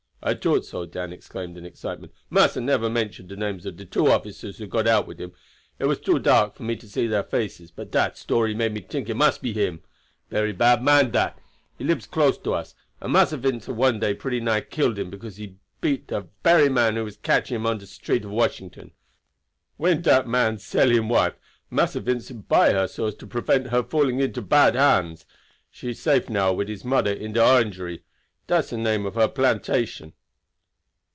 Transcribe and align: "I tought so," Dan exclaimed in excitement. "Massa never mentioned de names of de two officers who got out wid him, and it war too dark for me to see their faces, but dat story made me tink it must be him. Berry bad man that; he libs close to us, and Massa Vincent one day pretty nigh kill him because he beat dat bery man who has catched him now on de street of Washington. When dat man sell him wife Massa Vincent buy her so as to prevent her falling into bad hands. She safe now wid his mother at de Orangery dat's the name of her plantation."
"I 0.23 0.35
tought 0.35 0.65
so," 0.65 0.85
Dan 0.85 1.11
exclaimed 1.11 1.57
in 1.57 1.65
excitement. 1.65 2.13
"Massa 2.29 2.61
never 2.61 2.91
mentioned 2.91 3.27
de 3.27 3.35
names 3.35 3.65
of 3.65 3.75
de 3.75 3.85
two 3.85 4.05
officers 4.07 4.59
who 4.59 4.67
got 4.67 4.85
out 4.85 5.07
wid 5.07 5.19
him, 5.19 5.31
and 5.79 5.85
it 5.85 5.85
war 5.87 5.95
too 5.95 6.19
dark 6.19 6.53
for 6.53 6.61
me 6.61 6.75
to 6.75 6.87
see 6.87 7.07
their 7.07 7.23
faces, 7.23 7.71
but 7.71 7.89
dat 7.89 8.19
story 8.19 8.53
made 8.53 8.71
me 8.73 8.81
tink 8.81 9.09
it 9.09 9.15
must 9.15 9.41
be 9.41 9.51
him. 9.51 9.81
Berry 10.29 10.51
bad 10.53 10.83
man 10.83 11.09
that; 11.13 11.39
he 11.75 11.83
libs 11.83 12.05
close 12.05 12.37
to 12.37 12.53
us, 12.53 12.75
and 13.01 13.13
Massa 13.13 13.35
Vincent 13.35 13.75
one 13.75 13.99
day 13.99 14.13
pretty 14.13 14.39
nigh 14.39 14.61
kill 14.61 14.93
him 14.95 15.09
because 15.09 15.37
he 15.37 15.55
beat 15.81 16.05
dat 16.05 16.27
bery 16.43 16.69
man 16.69 16.97
who 16.97 17.05
has 17.05 17.17
catched 17.17 17.51
him 17.51 17.63
now 17.63 17.71
on 17.71 17.77
de 17.79 17.87
street 17.87 18.23
of 18.23 18.29
Washington. 18.29 18.91
When 19.77 20.03
dat 20.03 20.27
man 20.27 20.59
sell 20.59 20.91
him 20.91 21.09
wife 21.09 21.33
Massa 21.71 21.99
Vincent 21.99 22.47
buy 22.47 22.73
her 22.73 22.87
so 22.87 23.07
as 23.07 23.15
to 23.15 23.25
prevent 23.25 23.69
her 23.69 23.81
falling 23.81 24.19
into 24.19 24.43
bad 24.43 24.75
hands. 24.75 25.25
She 25.71 25.95
safe 25.95 26.29
now 26.29 26.53
wid 26.53 26.69
his 26.69 26.85
mother 26.85 27.09
at 27.09 27.33
de 27.33 27.43
Orangery 27.43 28.03
dat's 28.47 28.71
the 28.71 28.77
name 28.77 29.05
of 29.05 29.15
her 29.15 29.29
plantation." 29.29 30.11